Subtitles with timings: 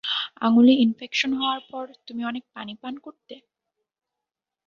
[0.41, 3.35] আঙুলে ইনফেকশন হওয়ার পর তুমি অনেক পানি পান করতে?